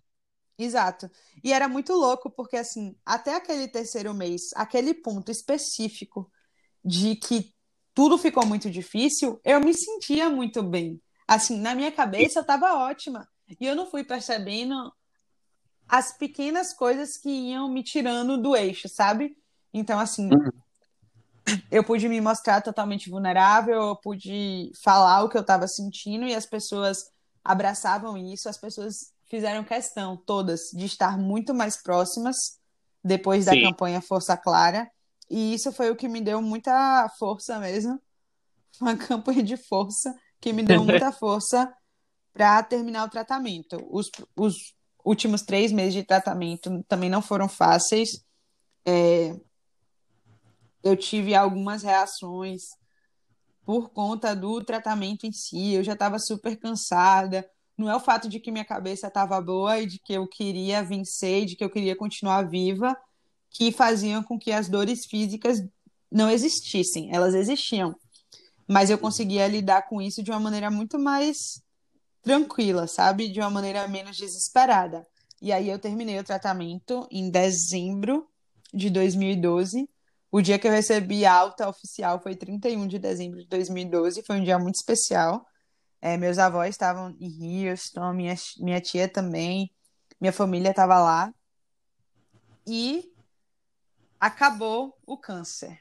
[0.59, 1.09] Exato.
[1.43, 6.31] E era muito louco, porque assim, até aquele terceiro mês, aquele ponto específico
[6.85, 7.54] de que
[7.95, 11.01] tudo ficou muito difícil, eu me sentia muito bem.
[11.27, 13.27] Assim, na minha cabeça eu estava ótima.
[13.61, 14.93] E eu não fui percebendo
[15.89, 19.37] as pequenas coisas que iam me tirando do eixo, sabe?
[19.73, 21.61] Então, assim, Uhum.
[21.71, 26.35] eu pude me mostrar totalmente vulnerável, eu pude falar o que eu estava sentindo e
[26.35, 27.05] as pessoas
[27.45, 32.59] abraçavam isso, as pessoas fizeram questão, todas, de estar muito mais próximas
[33.03, 33.63] depois da Sim.
[33.63, 34.91] campanha Força Clara.
[35.31, 38.01] E isso foi o que me deu muita força mesmo.
[38.81, 41.73] Uma campanha de força que me deu muita força
[42.33, 43.79] para terminar o tratamento.
[43.91, 48.25] Os, os últimos três meses de tratamento também não foram fáceis.
[48.85, 49.39] É,
[50.83, 52.63] eu tive algumas reações
[53.65, 55.73] por conta do tratamento em si.
[55.73, 57.49] Eu já estava super cansada.
[57.77, 60.83] Não é o fato de que minha cabeça estava boa e de que eu queria
[60.83, 62.97] vencer, e de que eu queria continuar viva,
[63.55, 65.65] que faziam com que as dores físicas
[66.11, 67.15] não existissem.
[67.15, 67.95] Elas existiam.
[68.69, 71.63] Mas eu conseguia lidar com isso de uma maneira muito mais
[72.21, 73.29] tranquila, sabe?
[73.29, 75.07] De uma maneira menos desesperada.
[75.41, 78.27] E aí eu terminei o tratamento em dezembro
[78.73, 79.89] de 2012.
[80.33, 84.25] O dia que eu recebi a alta oficial foi 31 de dezembro de 2012.
[84.27, 85.47] Foi um dia muito especial.
[86.01, 89.71] É, meus avós estavam em Houston, minha, minha tia também,
[90.21, 91.33] minha família estava lá.
[92.67, 93.14] E
[94.25, 95.79] acabou o câncer,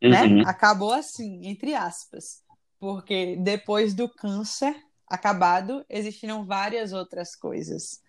[0.00, 0.24] né?
[0.24, 0.48] Uhum.
[0.48, 2.42] Acabou assim, entre aspas.
[2.78, 4.74] Porque depois do câncer
[5.06, 8.00] acabado, existiram várias outras coisas.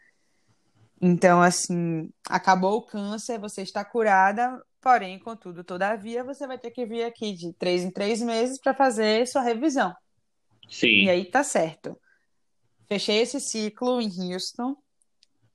[1.02, 6.86] Então, assim, acabou o câncer, você está curada, porém, contudo, todavia, você vai ter que
[6.86, 9.94] vir aqui de três em três meses para fazer sua revisão.
[10.70, 11.04] Sim.
[11.04, 12.00] E aí tá certo.
[12.88, 14.78] Fechei esse ciclo em Houston.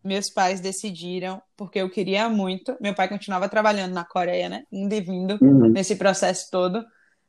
[0.07, 2.77] Meus pais decidiram, porque eu queria muito.
[2.81, 4.63] Meu pai continuava trabalhando na Coreia, né?
[4.71, 5.73] Indo e vindo Uhum.
[5.73, 6.85] nesse processo todo.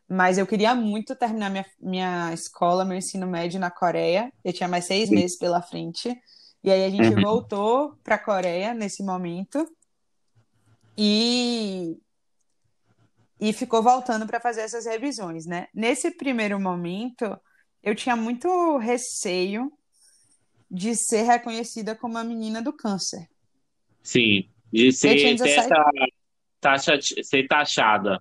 [0.09, 4.31] Mas eu queria muito terminar minha, minha escola, meu ensino médio na Coreia.
[4.43, 5.15] Eu tinha mais seis Sim.
[5.15, 6.15] meses pela frente.
[6.63, 7.21] E aí a gente Uhum.
[7.21, 9.67] voltou para a Coreia nesse momento.
[10.97, 11.97] E
[13.39, 15.67] e ficou voltando para fazer essas revisões, né?
[15.73, 17.39] Nesse primeiro momento,
[17.83, 19.71] eu tinha muito receio
[20.69, 23.27] de ser reconhecida como a menina do câncer.
[24.03, 24.49] Sim.
[24.71, 25.83] De ser, ter 17 essa
[26.59, 28.19] taxa, ser taxada.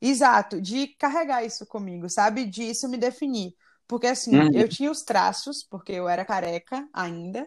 [0.00, 2.44] Exato, de carregar isso comigo, sabe?
[2.44, 3.54] De isso me definir.
[3.86, 4.50] Porque assim, Uhum.
[4.52, 7.46] eu tinha os traços, porque eu era careca ainda.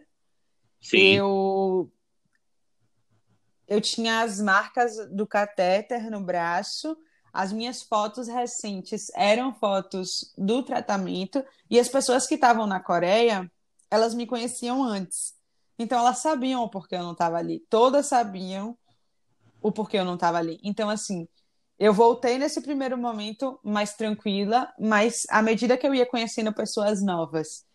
[0.81, 1.13] Sim.
[1.13, 1.91] Eu
[3.67, 6.97] eu tinha as marcas do catéter no braço.
[7.31, 13.49] As minhas fotos recentes eram fotos do tratamento e as pessoas que estavam na Coreia,
[13.93, 15.35] elas me conheciam antes.
[15.77, 17.63] Então elas sabiam o porquê eu não estava ali.
[17.69, 18.75] Todas sabiam
[19.61, 20.59] o porquê eu não estava ali.
[20.63, 21.27] Então assim,
[21.77, 27.03] eu voltei nesse primeiro momento mais tranquila, mas à medida que eu ia conhecendo pessoas
[27.03, 27.67] novas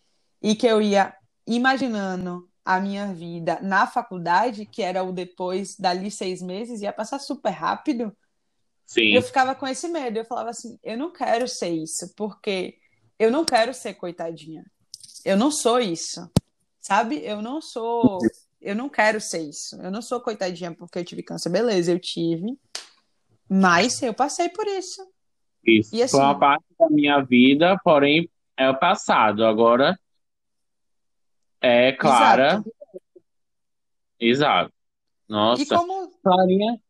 [0.43, 1.15] e que eu ia
[1.47, 7.21] imaginando a minha vida na faculdade, que era o depois dali seis meses, ia passar
[7.21, 8.13] super rápido,
[8.85, 9.15] Sim.
[9.15, 10.19] eu ficava com esse medo.
[10.19, 12.77] Eu falava assim: eu não quero ser isso, porque
[13.21, 14.65] eu não quero ser coitadinha.
[15.25, 16.31] Eu não sou isso,
[16.81, 17.21] sabe?
[17.25, 18.19] Eu não sou.
[18.61, 19.77] Eu não quero ser isso.
[19.81, 21.49] Eu não sou coitadinha porque eu tive câncer.
[21.51, 22.59] Beleza, eu tive.
[23.49, 25.07] Mas eu passei por isso.
[25.65, 25.95] Isso.
[25.95, 29.45] E assim- Foi uma parte da minha vida, porém é o passado.
[29.45, 29.99] Agora
[31.61, 32.55] é Clara.
[32.55, 32.73] Exato.
[34.21, 34.73] Exato.
[35.29, 35.77] E Nossa.
[35.77, 36.11] como.
[36.23, 36.81] Clarinha,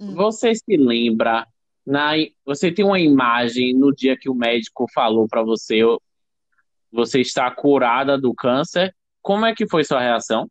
[0.00, 0.14] Hum.
[0.14, 1.46] você se lembra
[1.86, 2.12] na,
[2.44, 5.80] você tem uma imagem no dia que o médico falou para você,
[6.92, 8.94] você está curada do câncer.
[9.22, 10.48] Como é que foi sua reação?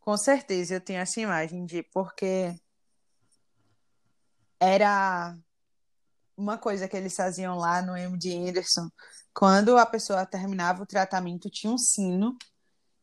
[0.00, 2.54] Com certeza eu tenho essa imagem de porque
[4.60, 5.36] era
[6.36, 8.88] uma coisa que eles faziam lá no MD Anderson.
[9.34, 12.36] Quando a pessoa terminava o tratamento, tinha um sino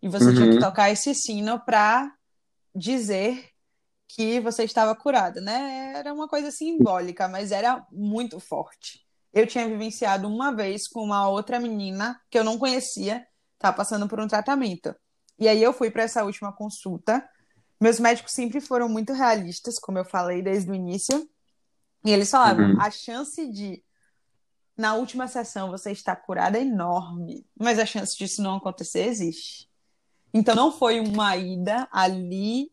[0.01, 0.59] e você tinha que Uhum.
[0.59, 2.11] tocar esse sino para
[2.75, 3.49] dizer
[4.07, 5.93] que você estava curada, né?
[5.95, 9.02] Era uma coisa simbólica, mas era muito forte.
[9.33, 14.07] Eu tinha vivenciado uma vez com uma outra menina que eu não conhecia, estava passando
[14.07, 14.95] por um tratamento.
[15.39, 17.27] E aí eu fui para essa última consulta.
[17.81, 21.27] Meus médicos sempre foram muito realistas, como eu falei desde o início.
[22.05, 22.81] E eles falavam, Uhum.
[22.81, 23.83] a chance de
[24.77, 29.69] na última sessão você estar curada é enorme, mas a chance disso não acontecer existe.
[30.33, 32.71] Então não foi uma ida ali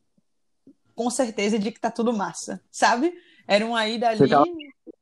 [0.95, 3.13] com certeza de que tá tudo massa, sabe?
[3.47, 4.45] Era uma ida Você ali tava-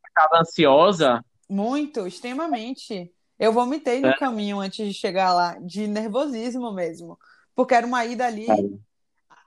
[0.08, 1.24] Estava ansiosa?
[1.48, 3.12] Muito, extremamente.
[3.38, 4.18] Eu vomitei no É.
[4.18, 7.18] caminho antes de chegar lá, de nervosismo mesmo.
[7.54, 8.46] Porque era uma ida ali.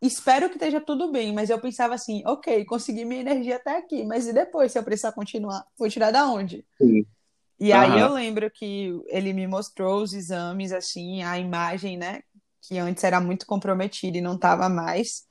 [0.01, 4.03] Espero que esteja tudo bem, mas eu pensava assim, ok, consegui minha energia até aqui,
[4.03, 5.63] mas e depois, se eu precisar continuar?
[5.77, 6.65] Vou tirar da onde?
[6.81, 7.05] Sim.
[7.59, 7.99] E aí Aham.
[7.99, 12.21] eu lembro que ele me mostrou os exames, assim, a imagem, né?
[12.61, 15.23] que antes era muito comprometida e não estava mais.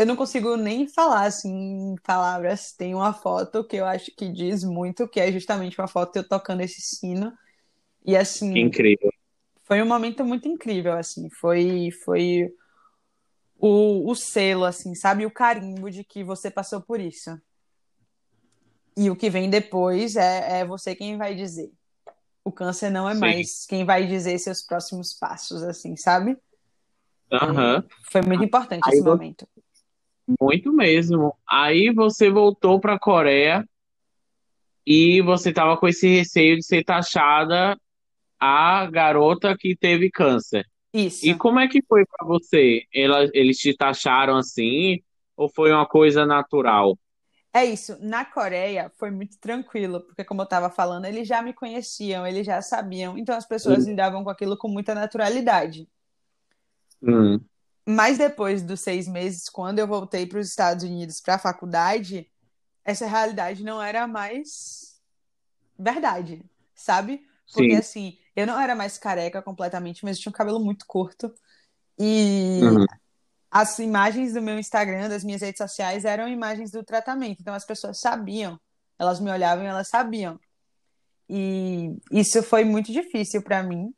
[0.00, 2.72] Eu não consigo nem falar assim em palavras.
[2.72, 6.26] Tem uma foto que eu acho que diz muito, que é justamente uma foto eu
[6.26, 7.30] tocando esse sino.
[8.06, 8.58] E assim.
[8.58, 9.12] Incrível.
[9.62, 11.28] Foi um momento muito incrível, assim.
[11.28, 12.50] Foi, foi
[13.58, 15.26] o, o selo, assim, sabe?
[15.26, 17.38] O carimbo de que você passou por isso.
[18.96, 21.70] E o que vem depois é, é você quem vai dizer.
[22.42, 23.20] O câncer não é Sim.
[23.20, 26.38] mais quem vai dizer seus próximos passos, assim, sabe?
[27.30, 27.84] Uhum.
[28.10, 29.12] Foi muito importante Aí esse eu...
[29.12, 29.46] momento.
[30.40, 31.34] Muito mesmo.
[31.48, 33.64] Aí você voltou para a Coreia
[34.86, 37.78] e você tava com esse receio de ser taxada
[38.38, 40.66] a garota que teve câncer.
[40.92, 41.26] Isso.
[41.26, 42.82] E como é que foi para você?
[42.92, 45.00] Ela, eles te taxaram assim
[45.36, 46.98] ou foi uma coisa natural?
[47.52, 47.96] É isso.
[48.00, 52.46] Na Coreia foi muito tranquilo, porque como eu estava falando, eles já me conheciam, eles
[52.46, 53.90] já sabiam, então as pessoas hum.
[53.90, 55.88] lidavam com aquilo com muita naturalidade.
[57.02, 57.40] Hum.
[57.86, 62.30] Mas depois dos seis meses, quando eu voltei para os Estados Unidos para a faculdade,
[62.84, 65.00] essa realidade não era mais
[65.78, 67.26] verdade, sabe?
[67.52, 67.76] Porque Sim.
[67.76, 71.32] assim, eu não era mais careca completamente, mas eu tinha um cabelo muito curto.
[71.98, 72.84] E uhum.
[73.50, 77.40] as imagens do meu Instagram, das minhas redes sociais, eram imagens do tratamento.
[77.40, 78.58] Então as pessoas sabiam,
[78.98, 80.38] elas me olhavam e elas sabiam.
[81.28, 83.94] E isso foi muito difícil para mim,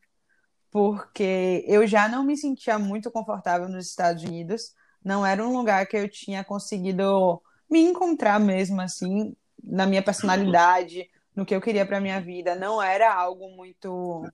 [0.72, 4.72] porque eu já não me sentia muito confortável nos Estados Unidos.
[5.04, 11.10] Não era um lugar que eu tinha conseguido me encontrar mesmo assim, na minha personalidade,
[11.36, 12.54] no que eu queria para minha vida.
[12.54, 14.26] Não era algo muito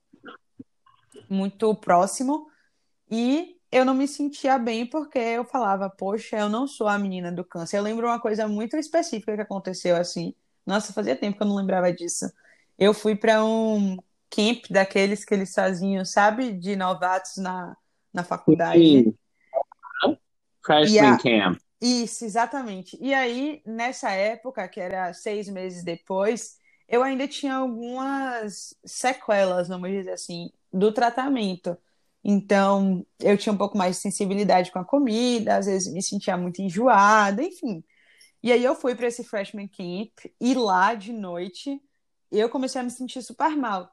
[1.29, 2.47] muito próximo
[3.11, 7.33] e eu não me sentia bem porque eu falava, poxa, eu não sou a menina
[7.33, 7.79] do câncer.
[7.79, 10.35] Eu lembro uma coisa muito específica que aconteceu assim.
[10.65, 12.31] Nossa, fazia tempo que eu não lembrava disso.
[12.79, 13.99] Eu fui para um
[14.31, 17.77] camp daqueles que eles faziam, sabe, de novatos na,
[18.13, 18.81] na faculdade.
[18.81, 19.15] Sim.
[20.65, 21.19] Freshman a...
[21.19, 21.59] camp.
[21.81, 22.99] Isso, exatamente.
[23.01, 26.57] E aí, nessa época, que era seis meses depois,
[26.89, 31.77] eu ainda tinha algumas sequelas, vamos dizer assim, do tratamento.
[32.25, 36.37] Então, eu tinha um pouco mais de sensibilidade com a comida, às vezes me sentia
[36.37, 37.83] muito enjoada, enfim.
[38.43, 41.81] E aí eu fui para esse freshman camp e lá de noite
[42.31, 43.91] eu comecei a me sentir super mal.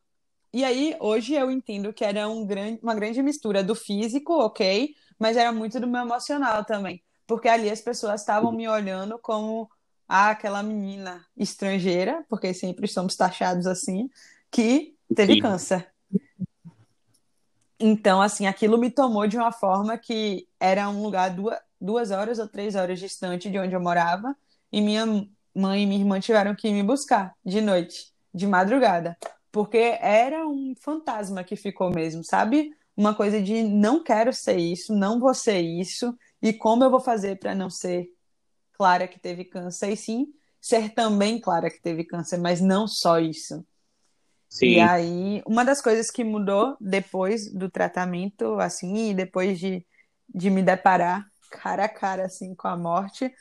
[0.55, 4.95] E aí hoje eu entendo que era um grande, uma grande mistura do físico, ok,
[5.19, 9.69] mas era muito do meu emocional também, porque ali as pessoas estavam me olhando como
[10.07, 14.09] ah, aquela menina estrangeira, porque sempre somos taxados assim,
[14.49, 15.91] que teve câncer.
[17.77, 22.39] Então, assim, aquilo me tomou de uma forma que era um lugar duas, duas horas
[22.39, 24.33] ou três horas distante de onde eu morava,
[24.71, 25.05] e minha
[25.53, 29.17] mãe e minha irmã tiveram que me buscar de noite, de madrugada,
[29.55, 32.75] porque era um fantasma que ficou mesmo, sabe?
[32.93, 36.99] Uma coisa de não quero ser isso, não vou ser isso, e como eu vou
[36.99, 38.09] fazer para não ser
[38.73, 40.27] Clara que teve câncer, e sim
[40.59, 43.65] ser também Clara que teve câncer, mas não só isso.
[44.49, 44.71] Sim.
[44.71, 49.87] E aí, uma das coisas que mudou depois do tratamento, assim, e depois de,
[50.27, 53.33] de me deparar cara a cara, assim, com a morte,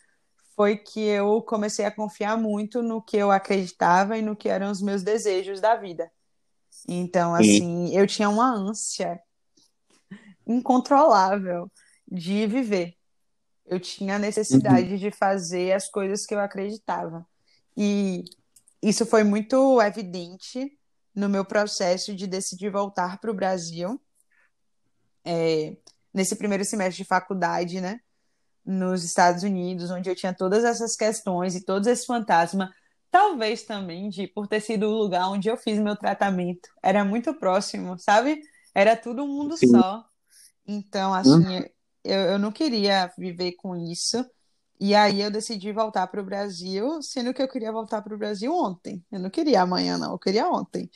[0.57, 4.71] foi que eu comecei a confiar muito no que eu acreditava e no que eram
[4.71, 6.11] os meus desejos da vida.
[6.89, 7.97] Então, assim, Sim.
[7.97, 9.21] eu tinha uma ânsia
[10.47, 11.71] incontrolável
[12.07, 12.95] de viver.
[13.67, 14.99] Eu tinha a necessidade uhum.
[14.99, 17.27] de fazer as coisas que eu acreditava.
[17.77, 18.25] E
[18.83, 20.79] isso foi muito evidente
[21.15, 24.01] no meu processo de decidir voltar para o Brasil.
[25.25, 25.75] É,
[26.13, 28.01] nesse primeiro semestre de faculdade, né?
[28.65, 32.71] Nos Estados Unidos, onde eu tinha todas essas questões e todos esses fantasmas.
[33.11, 36.69] Talvez também de por ter sido o lugar onde eu fiz meu tratamento.
[36.83, 38.41] Era muito próximo, sabe?
[38.75, 39.69] Era tudo um mundo Sim.
[39.69, 40.05] só.
[40.67, 41.65] Então, assim, uhum
[42.05, 44.25] eu, eu não queria viver com isso.
[44.79, 48.19] E aí eu decidi voltar para o Brasil, sendo que eu queria voltar para o
[48.19, 49.03] Brasil ontem.
[49.11, 50.91] Eu não queria amanhã, não, eu queria ontem.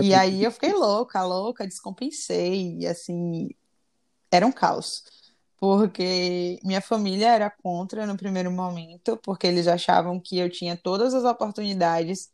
[0.00, 3.48] E aí eu fiquei louca, louca, descompensei, e assim,
[4.30, 5.02] era um caos.
[5.56, 11.14] Porque minha família era contra no primeiro momento, porque eles achavam que eu tinha todas
[11.14, 12.30] as oportunidades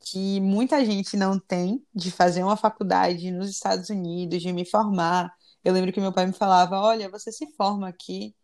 [0.00, 5.34] que muita gente não tem de fazer uma faculdade nos Estados Unidos, de me formar,
[5.64, 8.34] eu lembro que meu pai me falava: olha, você se forma aqui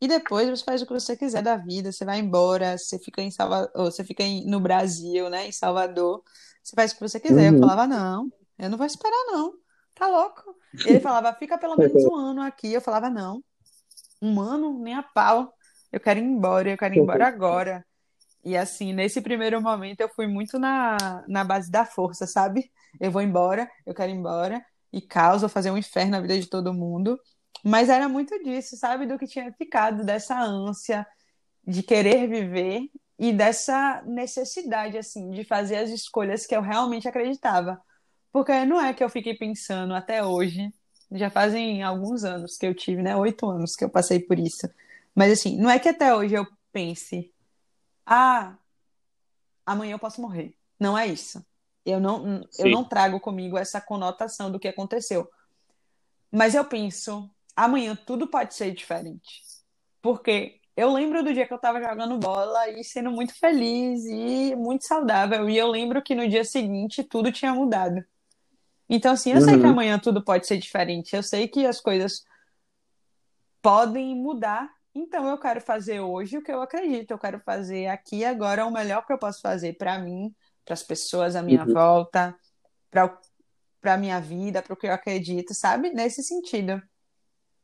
[0.00, 1.90] e depois você faz o que você quiser da vida.
[1.90, 6.22] Você vai embora, você fica em Salvador, você fica em, no Brasil, né, em Salvador.
[6.62, 7.50] Você faz o que você quiser.
[7.50, 7.56] Uhum.
[7.56, 9.54] Eu falava: não, eu não vou esperar não.
[9.98, 10.56] Tá louco?
[10.86, 12.72] Ele falava: fica pelo menos um ano aqui.
[12.72, 13.42] Eu falava: não,
[14.22, 15.52] um ano nem a pau.
[15.90, 17.84] Eu quero ir embora, eu quero ir embora agora.
[18.44, 22.70] E assim, nesse primeiro momento eu fui muito na, na base da força, sabe?
[23.00, 26.38] Eu vou embora, eu quero ir embora, e caos, ou fazer um inferno na vida
[26.38, 27.18] de todo mundo.
[27.64, 29.06] Mas era muito disso, sabe?
[29.06, 31.06] Do que tinha ficado, dessa ânsia
[31.66, 32.82] de querer viver
[33.18, 37.80] e dessa necessidade, assim, de fazer as escolhas que eu realmente acreditava.
[38.32, 40.72] Porque não é que eu fiquei pensando até hoje,
[41.10, 43.16] já fazem alguns anos que eu tive, né?
[43.16, 44.68] Oito anos que eu passei por isso.
[45.14, 47.32] Mas assim, não é que até hoje eu pense,
[48.04, 48.56] ah,
[49.64, 50.54] amanhã eu posso morrer.
[50.78, 51.44] Não é isso.
[51.84, 55.28] Eu não, eu não trago comigo essa conotação do que aconteceu.
[56.30, 59.42] Mas eu penso, amanhã tudo pode ser diferente.
[60.02, 64.54] Porque eu lembro do dia que eu tava jogando bola e sendo muito feliz e
[64.54, 65.48] muito saudável.
[65.48, 68.04] E eu lembro que no dia seguinte tudo tinha mudado.
[68.88, 69.44] Então, assim, eu uhum.
[69.44, 69.70] sei que uhum.
[69.70, 71.14] amanhã tudo pode ser diferente.
[71.14, 72.24] Eu sei que as coisas
[73.60, 74.68] podem mudar.
[74.94, 77.10] Então, eu quero fazer hoje o que eu acredito.
[77.10, 80.34] Eu quero fazer aqui e agora o melhor que eu posso fazer para mim,
[80.64, 81.72] para as pessoas à minha uhum.
[81.74, 82.34] volta,
[82.90, 85.90] para a minha vida, para o que eu acredito, sabe?
[85.90, 86.82] Nesse sentido.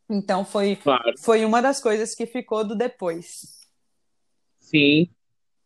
[0.08, 1.14] Então, foi, claro.
[1.18, 3.66] foi uma das coisas que ficou do depois.
[4.60, 5.08] Sim.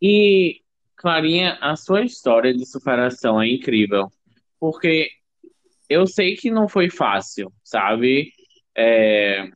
[0.01, 0.63] E,
[0.95, 4.09] Clarinha, a sua história de superação é incrível.
[4.61, 5.11] Porque
[5.89, 8.33] eu sei que não foi fácil, sabe?
[8.77, 9.49] É,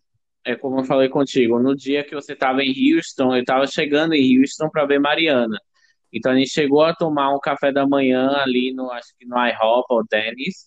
[0.45, 4.15] é como eu falei contigo, no dia que você estava em Houston, eu estava chegando
[4.15, 5.59] em Houston para ver Mariana.
[6.13, 9.37] Então a gente chegou a tomar um café da manhã ali no, acho que no
[9.37, 10.67] IHOP ou Dennis,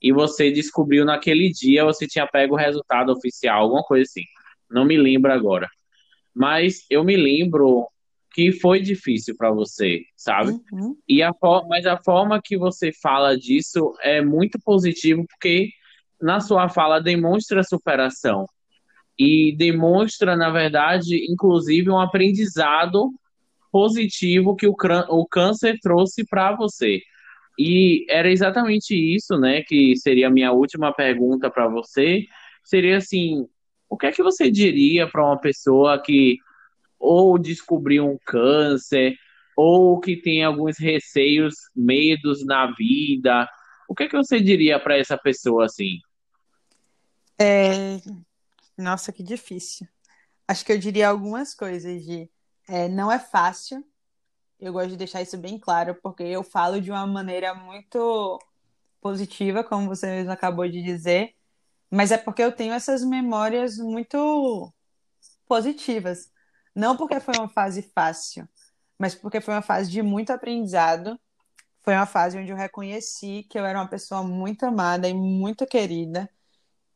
[0.00, 4.24] e você descobriu naquele dia, você tinha pego o resultado oficial, alguma coisa assim.
[4.70, 5.68] Não me lembro agora.
[6.34, 7.88] Mas eu me lembro
[8.32, 10.52] que foi difícil para você, sabe?
[10.72, 10.96] Uhum.
[11.08, 11.32] E a
[11.68, 15.70] mas a forma que você fala disso é muito positivo porque
[16.20, 18.46] na sua fala demonstra superação
[19.18, 23.10] e demonstra, na verdade, inclusive um aprendizado
[23.70, 24.74] positivo que o,
[25.08, 27.00] o câncer trouxe para você.
[27.58, 32.24] E era exatamente isso, né, que seria a minha última pergunta para você,
[32.64, 33.46] seria assim,
[33.88, 36.38] o que é que você diria para uma pessoa que
[37.02, 39.16] ou descobriu um câncer,
[39.56, 43.48] ou que tem alguns receios, medos na vida.
[43.88, 45.98] O que, é que você diria para essa pessoa assim?
[47.38, 47.98] É...
[48.78, 49.86] Nossa, que difícil.
[50.46, 52.30] Acho que eu diria algumas coisas de
[52.68, 53.84] é, não é fácil.
[54.58, 58.38] Eu gosto de deixar isso bem claro, porque eu falo de uma maneira muito
[59.00, 61.34] positiva, como você mesmo acabou de dizer,
[61.90, 64.72] mas é porque eu tenho essas memórias muito
[65.46, 66.31] positivas.
[66.74, 68.48] Não porque foi uma fase fácil,
[68.98, 71.18] mas porque foi uma fase de muito aprendizado.
[71.82, 75.66] Foi uma fase onde eu reconheci que eu era uma pessoa muito amada e muito
[75.66, 76.30] querida,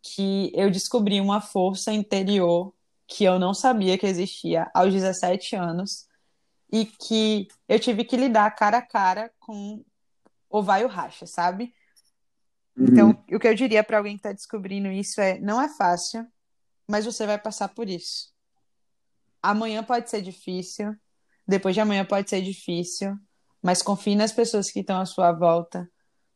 [0.00, 2.72] que eu descobri uma força interior
[3.08, 6.06] que eu não sabia que existia aos 17 anos
[6.72, 9.84] e que eu tive que lidar cara a cara com
[10.48, 11.72] o vai o racha, sabe?
[12.78, 13.36] Então, uhum.
[13.36, 16.26] o que eu diria para alguém que está descobrindo isso é: não é fácil,
[16.88, 18.35] mas você vai passar por isso
[19.50, 20.94] amanhã pode ser difícil,
[21.46, 23.16] depois de amanhã pode ser difícil,
[23.62, 25.88] mas confie nas pessoas que estão à sua volta,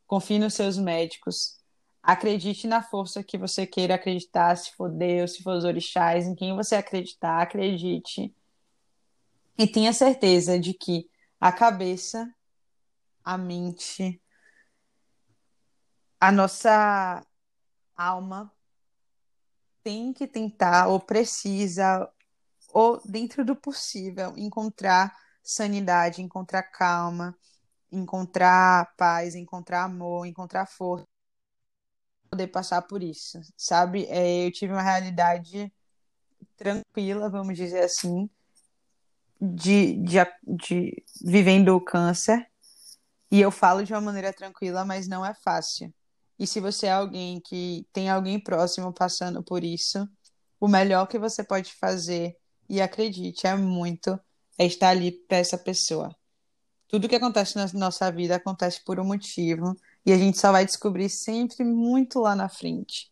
[0.07, 1.59] confie nos seus médicos,
[2.01, 6.37] acredite na força que você queira acreditar, se for Deus, se for os orixás, em
[6.37, 8.33] quem você acreditar, acredite.
[9.59, 12.33] E tenha certeza de que a cabeça,
[13.25, 14.23] a mente,
[16.21, 17.27] a nossa
[17.97, 18.53] alma
[19.83, 22.09] tem que tentar ou precisa
[22.73, 27.37] ou, dentro do possível, encontrar sanidade, encontrar calma,
[27.91, 31.05] encontrar paz, encontrar amor, encontrar força,
[32.31, 34.07] poder passar por isso, sabe?
[34.07, 35.73] É, eu tive uma realidade
[36.57, 38.31] tranquila, vamos dizer assim,
[39.41, 42.47] de, de, de vivendo o câncer.
[43.31, 45.93] E eu falo de uma maneira tranquila, mas não é fácil.
[46.39, 50.09] E se você é alguém que tem alguém próximo passando por isso,
[50.59, 52.37] o melhor que você pode fazer
[52.71, 54.19] e acredite, é muito
[54.57, 56.15] é estar ali para essa pessoa.
[56.87, 59.75] Tudo que acontece na nossa vida acontece por um motivo
[60.07, 63.11] e a gente só vai descobrir sempre muito lá na frente.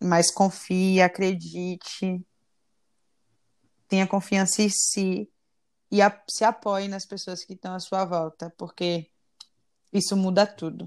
[0.00, 2.24] Mas confie, acredite,
[3.88, 5.28] tenha confiança em si
[5.90, 9.10] e a, se apoie nas pessoas que estão à sua volta, porque
[9.92, 10.86] isso muda tudo.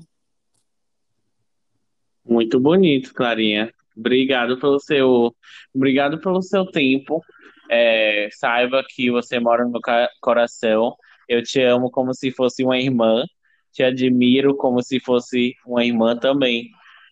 [2.26, 3.74] Muito bonito, Clarinha.
[3.96, 5.36] Obrigado pelo seu,
[5.74, 7.22] obrigado pelo seu tempo.
[7.70, 9.82] É, saiba que você mora no meu
[10.22, 10.96] coração.
[11.28, 13.24] Eu te amo como se fosse uma irmã.
[13.72, 16.70] Te admiro como se fosse uma irmã também.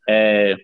[0.08, 0.56] É,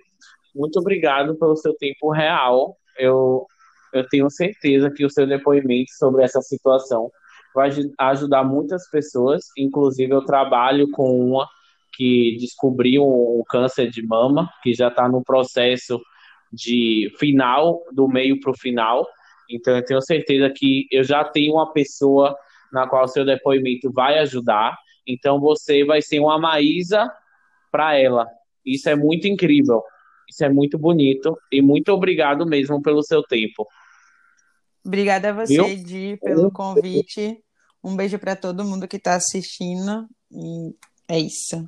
[0.55, 2.77] muito obrigado pelo seu tempo real.
[2.97, 3.45] Eu,
[3.93, 7.09] eu tenho certeza que o seu depoimento sobre essa situação
[7.53, 9.45] vai ajudar muitas pessoas.
[9.57, 11.47] Inclusive, eu trabalho com uma
[11.93, 15.99] que descobriu o câncer de mama, que já está no processo
[16.53, 19.07] de final, do meio para o final.
[19.49, 22.35] Então, eu tenho certeza que eu já tenho uma pessoa
[22.71, 24.77] na qual seu depoimento vai ajudar.
[25.05, 27.11] Então, você vai ser uma Maísa
[27.71, 28.27] para ela.
[28.65, 29.81] Isso é muito incrível.
[30.29, 31.37] Isso é muito bonito.
[31.51, 33.65] E muito obrigado mesmo pelo seu tempo.
[34.85, 37.41] Obrigada a você, Di, pelo convite.
[37.83, 40.07] Um beijo para todo mundo que está assistindo.
[40.31, 40.75] E
[41.07, 41.63] é isso.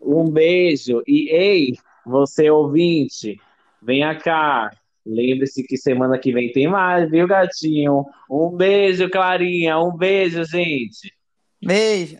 [0.00, 1.02] Um beijo.
[1.06, 3.40] E ei, você ouvinte,
[3.80, 4.70] venha cá.
[5.04, 8.06] Lembre-se que semana que vem tem mais, viu, gatinho?
[8.30, 9.78] Um beijo, Clarinha.
[9.78, 11.12] Um beijo, gente.
[11.60, 12.18] Beijo.